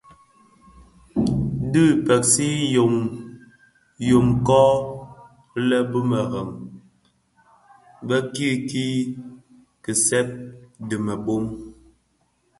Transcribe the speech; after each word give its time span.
Dhi 1.71 1.83
kpeksi 2.05 2.47
yô 4.07 4.15
kom 4.47 4.75
lè 5.67 5.77
bi 5.91 5.99
mereb 6.09 6.49
bè 8.07 8.17
kiki 8.35 8.85
kiseb 9.83 10.27
dhi 10.87 10.97
mëbom. 11.05 11.45